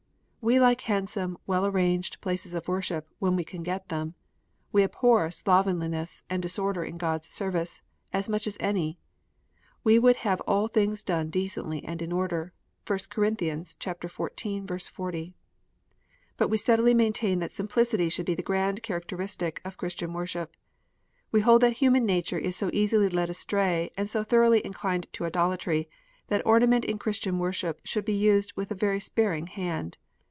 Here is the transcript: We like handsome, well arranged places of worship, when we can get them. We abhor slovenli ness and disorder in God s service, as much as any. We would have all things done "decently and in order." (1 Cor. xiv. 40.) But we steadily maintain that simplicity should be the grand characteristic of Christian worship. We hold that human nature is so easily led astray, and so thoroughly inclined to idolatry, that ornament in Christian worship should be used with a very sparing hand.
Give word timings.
We 0.43 0.59
like 0.59 0.81
handsome, 0.81 1.37
well 1.45 1.67
arranged 1.67 2.19
places 2.19 2.55
of 2.55 2.67
worship, 2.67 3.07
when 3.19 3.35
we 3.35 3.43
can 3.43 3.61
get 3.61 3.89
them. 3.89 4.15
We 4.71 4.81
abhor 4.83 5.27
slovenli 5.27 5.87
ness 5.91 6.23
and 6.31 6.41
disorder 6.41 6.83
in 6.83 6.97
God 6.97 7.19
s 7.19 7.27
service, 7.27 7.83
as 8.11 8.27
much 8.27 8.47
as 8.47 8.57
any. 8.59 8.97
We 9.83 9.99
would 9.99 10.15
have 10.25 10.41
all 10.47 10.67
things 10.67 11.03
done 11.03 11.29
"decently 11.29 11.83
and 11.83 12.01
in 12.01 12.11
order." 12.11 12.53
(1 12.87 12.99
Cor. 13.11 13.25
xiv. 13.27 14.89
40.) 14.89 15.33
But 16.37 16.47
we 16.47 16.57
steadily 16.57 16.95
maintain 16.95 17.37
that 17.37 17.53
simplicity 17.53 18.09
should 18.09 18.25
be 18.25 18.33
the 18.33 18.41
grand 18.41 18.81
characteristic 18.81 19.61
of 19.63 19.77
Christian 19.77 20.11
worship. 20.11 20.55
We 21.31 21.41
hold 21.41 21.61
that 21.61 21.73
human 21.73 22.03
nature 22.03 22.39
is 22.39 22.55
so 22.55 22.71
easily 22.73 23.09
led 23.09 23.29
astray, 23.29 23.91
and 23.95 24.09
so 24.09 24.23
thoroughly 24.23 24.65
inclined 24.65 25.05
to 25.13 25.25
idolatry, 25.27 25.87
that 26.29 26.43
ornament 26.47 26.83
in 26.85 26.97
Christian 26.97 27.37
worship 27.37 27.79
should 27.83 28.05
be 28.05 28.15
used 28.15 28.53
with 28.57 28.71
a 28.71 28.75
very 28.75 28.99
sparing 28.99 29.45
hand. 29.45 29.99